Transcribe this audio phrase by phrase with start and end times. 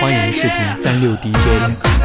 [0.00, 1.99] 欢迎视频三六 DJ。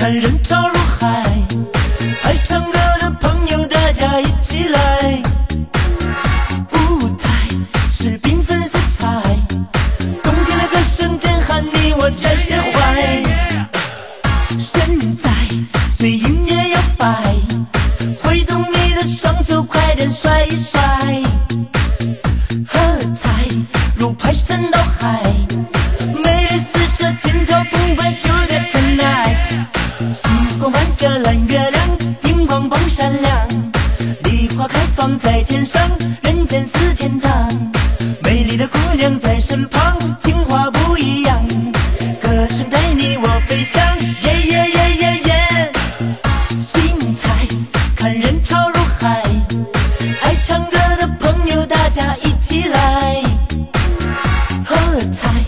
[0.00, 0.69] 看人潮
[34.60, 35.80] 花开放在天上，
[36.22, 37.48] 人间似天堂。
[38.22, 41.42] 美丽的姑娘在身旁，情话不一样，
[42.20, 45.72] 歌声带你我飞翔，耶耶耶耶耶！
[46.74, 47.48] 精彩，
[47.96, 49.22] 看人潮如海，
[50.20, 53.22] 爱唱歌的朋友大家一起来，
[54.62, 54.76] 喝
[55.10, 55.42] 彩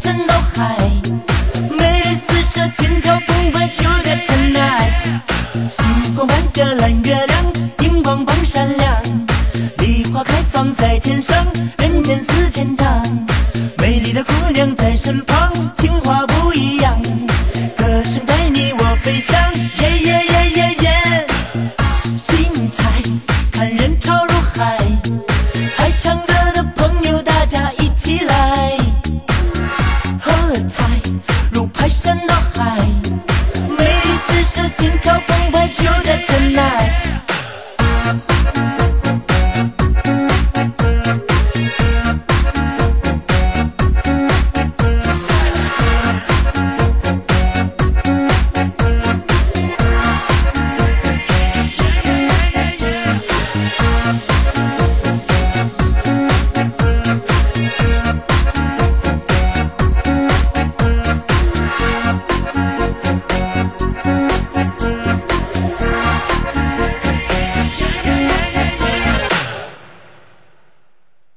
[0.00, 0.76] 山倒海，
[1.70, 5.20] 美丽四射，心潮澎湃，就在 tonight。
[5.70, 9.02] 星光伴着蓝月亮，荧光棒闪亮，
[9.78, 11.46] 梨花开放在天上，
[11.78, 13.02] 人间似天堂。
[13.78, 16.23] 美丽的姑娘在身旁，情话